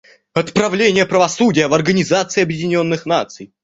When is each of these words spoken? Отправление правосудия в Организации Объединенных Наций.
Отправление 0.33 1.05
правосудия 1.05 1.67
в 1.67 1.75
Организации 1.75 2.41
Объединенных 2.41 3.05
Наций. 3.05 3.53